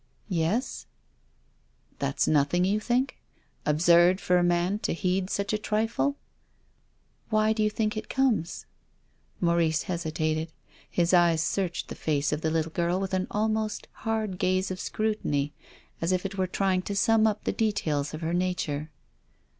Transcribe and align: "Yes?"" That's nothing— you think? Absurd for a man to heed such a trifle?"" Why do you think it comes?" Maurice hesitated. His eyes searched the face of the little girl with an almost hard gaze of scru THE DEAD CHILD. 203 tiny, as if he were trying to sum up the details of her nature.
"Yes?"" 0.29 0.87
That's 1.99 2.27
nothing— 2.27 2.65
you 2.65 2.79
think? 2.79 3.19
Absurd 3.67 4.19
for 4.19 4.39
a 4.39 4.43
man 4.43 4.79
to 4.79 4.95
heed 4.95 5.29
such 5.29 5.53
a 5.53 5.59
trifle?"" 5.59 6.15
Why 7.29 7.53
do 7.53 7.61
you 7.61 7.69
think 7.69 7.95
it 7.95 8.09
comes?" 8.09 8.65
Maurice 9.39 9.83
hesitated. 9.83 10.51
His 10.89 11.13
eyes 11.13 11.43
searched 11.43 11.87
the 11.89 11.93
face 11.93 12.31
of 12.31 12.41
the 12.41 12.49
little 12.49 12.71
girl 12.71 12.99
with 12.99 13.13
an 13.13 13.27
almost 13.29 13.87
hard 13.91 14.39
gaze 14.39 14.71
of 14.71 14.79
scru 14.79 15.09
THE 15.09 15.11
DEAD 15.11 15.13
CHILD. 15.13 15.23
203 15.23 15.39
tiny, 15.39 15.53
as 16.01 16.11
if 16.11 16.23
he 16.23 16.35
were 16.35 16.47
trying 16.47 16.81
to 16.81 16.95
sum 16.95 17.27
up 17.27 17.43
the 17.43 17.51
details 17.53 18.15
of 18.15 18.21
her 18.21 18.33
nature. 18.33 18.89